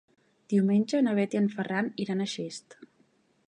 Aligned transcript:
Diumenge 0.53 1.01
na 1.07 1.13
Bet 1.21 1.37
i 1.37 1.39
en 1.41 1.49
Ferran 1.57 1.93
iran 2.07 2.25
a 2.27 2.31
Xest. 2.35 2.79